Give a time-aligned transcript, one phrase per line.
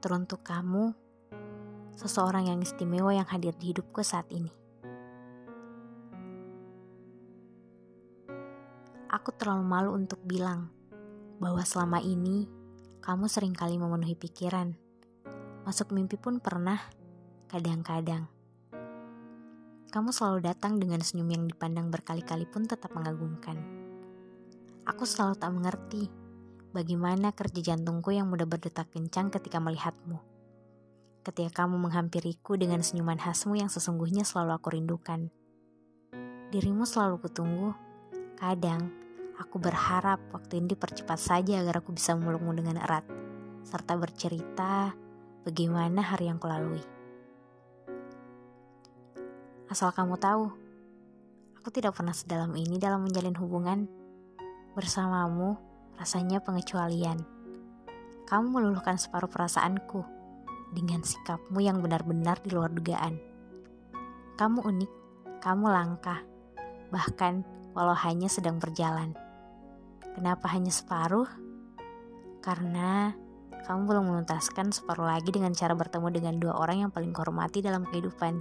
[0.00, 0.96] Teruntuk kamu,
[1.92, 4.48] seseorang yang istimewa yang hadir di hidupku saat ini.
[9.12, 10.72] Aku terlalu malu untuk bilang
[11.36, 12.48] bahwa selama ini
[13.04, 14.72] kamu sering kali memenuhi pikiran.
[15.68, 16.80] Masuk mimpi pun pernah,
[17.52, 18.24] kadang-kadang.
[19.92, 23.60] Kamu selalu datang dengan senyum yang dipandang berkali-kali pun tetap mengagumkan.
[24.88, 26.19] Aku selalu tak mengerti
[26.70, 30.18] bagaimana kerja jantungku yang mudah berdetak kencang ketika melihatmu.
[31.20, 35.28] Ketika kamu menghampiriku dengan senyuman khasmu yang sesungguhnya selalu aku rindukan.
[36.50, 37.76] Dirimu selalu kutunggu.
[38.40, 38.88] Kadang,
[39.36, 43.04] aku berharap waktu ini dipercepat saja agar aku bisa memelukmu dengan erat,
[43.68, 44.96] serta bercerita
[45.44, 46.80] bagaimana hari yang kulalui.
[49.68, 50.50] Asal kamu tahu,
[51.60, 53.86] aku tidak pernah sedalam ini dalam menjalin hubungan.
[54.74, 55.69] Bersamamu,
[56.00, 57.20] rasanya pengecualian.
[58.24, 60.00] Kamu meluluhkan separuh perasaanku
[60.72, 63.20] dengan sikapmu yang benar-benar di luar dugaan.
[64.40, 64.92] Kamu unik,
[65.44, 66.24] kamu langka,
[66.88, 67.44] bahkan
[67.76, 69.12] walau hanya sedang berjalan.
[70.16, 71.28] Kenapa hanya separuh?
[72.40, 73.12] Karena
[73.68, 77.84] kamu belum menuntaskan separuh lagi dengan cara bertemu dengan dua orang yang paling kehormati dalam
[77.84, 78.40] kehidupan.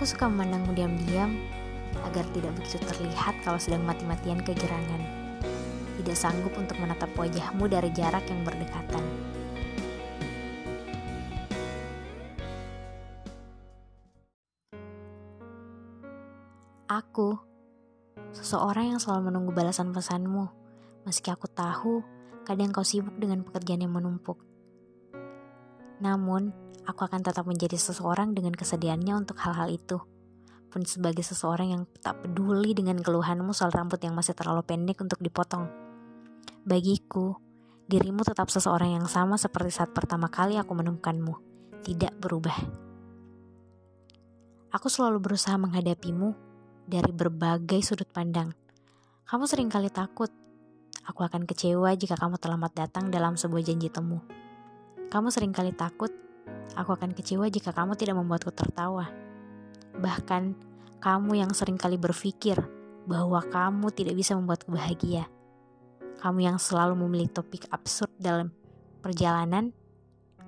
[0.00, 1.61] Aku suka memandangmu diam-diam
[2.06, 5.02] agar tidak begitu terlihat kalau sedang mati-matian kegerangan.
[6.02, 9.04] Tidak sanggup untuk menatap wajahmu dari jarak yang berdekatan.
[16.92, 17.40] Aku,
[18.36, 20.44] seseorang yang selalu menunggu balasan pesanmu,
[21.08, 22.04] meski aku tahu
[22.44, 24.36] kadang kau sibuk dengan pekerjaan yang menumpuk.
[26.04, 26.52] Namun,
[26.84, 30.11] aku akan tetap menjadi seseorang dengan kesedihannya untuk hal-hal itu
[30.72, 35.20] pun sebagai seseorang yang tak peduli dengan keluhanmu soal rambut yang masih terlalu pendek untuk
[35.20, 35.68] dipotong.
[36.64, 37.36] Bagiku,
[37.84, 41.36] dirimu tetap seseorang yang sama seperti saat pertama kali aku menemukanmu,
[41.84, 42.56] tidak berubah.
[44.72, 46.32] Aku selalu berusaha menghadapimu
[46.88, 48.56] dari berbagai sudut pandang.
[49.28, 50.32] Kamu sering kali takut.
[51.04, 54.24] Aku akan kecewa jika kamu terlambat datang dalam sebuah janji temu.
[55.12, 56.08] Kamu sering kali takut.
[56.72, 59.12] Aku akan kecewa jika kamu tidak membuatku tertawa.
[60.02, 60.42] Bahkan
[60.98, 62.58] kamu yang sering kali berpikir
[63.06, 65.30] bahwa kamu tidak bisa membuatku bahagia.
[66.18, 68.50] Kamu yang selalu memilih topik absurd dalam
[69.02, 69.70] perjalanan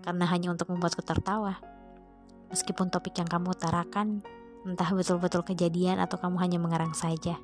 [0.03, 1.59] karena hanya untuk membuatku tertawa.
[2.50, 4.22] Meskipun topik yang kamu utarakan
[4.66, 7.38] entah betul-betul kejadian atau kamu hanya mengarang saja.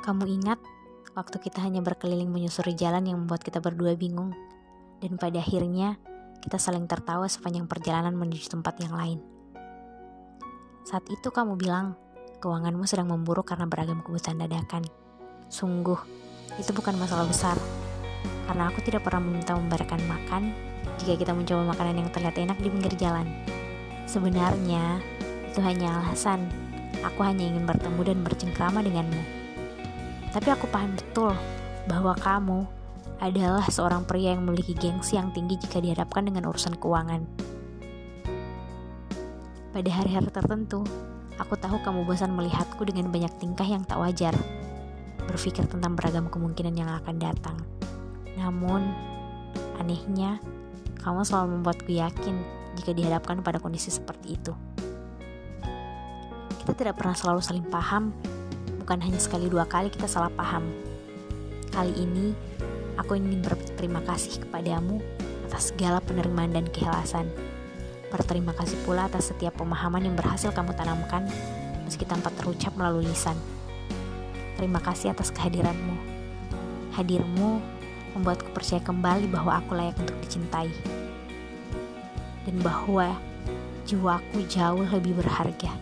[0.00, 0.60] Kamu ingat
[1.12, 4.32] waktu kita hanya berkeliling menyusuri jalan yang membuat kita berdua bingung
[5.00, 5.96] dan pada akhirnya
[6.40, 9.20] kita saling tertawa sepanjang perjalanan menuju tempat yang lain.
[10.88, 11.94] Saat itu kamu bilang,
[12.40, 14.88] keuanganmu sedang memburuk karena beragam kebutuhan dadakan.
[15.52, 16.00] Sungguh,
[16.56, 17.60] itu bukan masalah besar.
[18.48, 20.50] Karena aku tidak pernah meminta memberikan makan
[20.98, 23.28] jika kita mencoba makanan yang terlihat enak di pinggir jalan.
[24.08, 24.98] Sebenarnya,
[25.46, 26.48] itu hanya alasan.
[27.04, 29.22] Aku hanya ingin bertemu dan bercengkrama denganmu.
[30.32, 31.36] Tapi aku paham betul
[31.86, 32.79] bahwa kamu
[33.20, 37.28] adalah seorang pria yang memiliki gengsi yang tinggi jika dihadapkan dengan urusan keuangan.
[39.70, 40.82] Pada hari-hari tertentu,
[41.36, 44.32] aku tahu kamu bosan melihatku dengan banyak tingkah yang tak wajar,
[45.28, 47.60] berpikir tentang beragam kemungkinan yang akan datang.
[48.40, 48.88] Namun,
[49.76, 50.40] anehnya,
[51.04, 52.34] kamu selalu membuatku yakin
[52.80, 54.52] jika dihadapkan pada kondisi seperti itu.
[56.60, 58.16] Kita tidak pernah selalu saling paham,
[58.80, 60.66] bukan hanya sekali dua kali kita salah paham.
[61.70, 62.34] Kali ini,
[63.00, 65.00] Aku ingin berterima kasih kepadamu
[65.48, 67.32] atas segala penerimaan dan keikhlasan.
[68.12, 71.24] Berterima kasih pula atas setiap pemahaman yang berhasil kamu tanamkan
[71.88, 73.34] meski tanpa terucap melalui lisan.
[74.60, 75.96] Terima kasih atas kehadiranmu.
[76.92, 77.64] Hadirmu
[78.12, 80.68] membuatku percaya kembali bahwa aku layak untuk dicintai.
[82.44, 83.16] Dan bahwa
[83.88, 85.72] jiwaku jauh lebih berharga.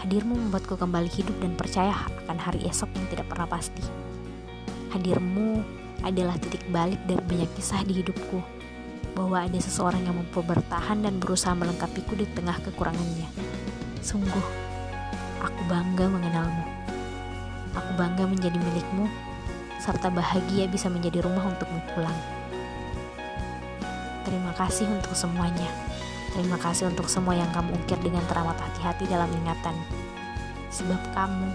[0.00, 1.92] Hadirmu membuatku kembali hidup dan percaya
[2.24, 3.84] akan hari esok yang tidak pernah pasti.
[4.96, 8.40] Hadirmu adalah titik balik dari banyak kisah di hidupku,
[9.12, 13.28] bahwa ada seseorang yang mampu bertahan dan berusaha melengkapiku di tengah kekurangannya.
[14.00, 14.46] Sungguh,
[15.44, 16.64] aku bangga mengenalmu.
[17.76, 19.06] Aku bangga menjadi milikmu,
[19.78, 22.18] serta bahagia bisa menjadi rumah untukmu pulang.
[24.26, 25.68] Terima kasih untuk semuanya.
[26.30, 29.74] Terima kasih untuk semua yang kamu ukir dengan teramat hati-hati dalam ingatan.
[30.70, 31.48] Sebab kamu,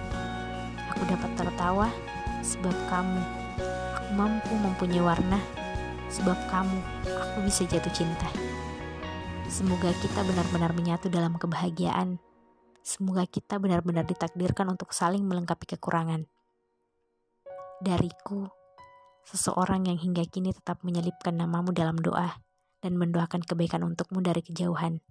[0.91, 1.87] aku dapat tertawa.
[2.43, 3.44] Sebab kamu,
[4.13, 5.41] mampu mempunyai warna,
[6.13, 6.79] sebab kamu,
[7.09, 8.29] aku bisa jatuh cinta.
[9.49, 12.21] Semoga kita benar-benar menyatu dalam kebahagiaan.
[12.85, 16.29] Semoga kita benar-benar ditakdirkan untuk saling melengkapi kekurangan.
[17.81, 18.45] Dariku,
[19.25, 22.37] seseorang yang hingga kini tetap menyelipkan namamu dalam doa
[22.85, 25.01] dan mendoakan kebaikan untukmu dari kejauhan.